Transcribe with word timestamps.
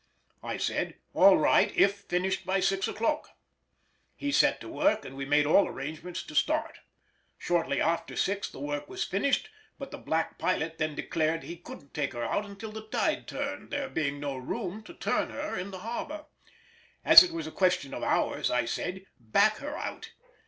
I 0.41 0.57
said 0.57 0.95
"All 1.13 1.37
right, 1.37 1.71
if 1.77 1.93
finished 1.95 2.43
by 2.43 2.59
six 2.59 2.87
o'clock": 2.87 3.37
he 4.15 4.31
set 4.31 4.59
to 4.61 4.67
work, 4.67 5.05
and 5.05 5.15
we 5.15 5.25
made 5.25 5.45
all 5.45 5.67
arrangements 5.67 6.23
to 6.23 6.33
start. 6.33 6.79
Shortly 7.37 7.79
after 7.79 8.15
six 8.15 8.49
the 8.49 8.59
work 8.59 8.89
was 8.89 9.03
finished, 9.03 9.51
but 9.77 9.91
the 9.91 9.99
black 9.99 10.39
pilot 10.39 10.79
then 10.79 10.95
declared 10.95 11.43
he 11.43 11.55
couldn't 11.55 11.93
take 11.93 12.13
her 12.13 12.23
out 12.23 12.47
until 12.47 12.71
the 12.71 12.87
tide 12.87 13.27
turned, 13.27 13.69
there 13.69 13.89
being 13.89 14.19
no 14.19 14.37
room 14.37 14.81
to 14.85 14.93
turn 14.95 15.29
her 15.29 15.55
in 15.55 15.69
the 15.69 15.81
harbour. 15.85 16.25
As 17.05 17.21
it 17.21 17.29
was 17.31 17.45
a 17.45 17.51
question 17.51 17.93
of 17.93 18.01
hours 18.01 18.49
I 18.49 18.65
said, 18.65 19.05
"Back 19.19 19.57
her 19.57 19.77
out." 19.77 20.09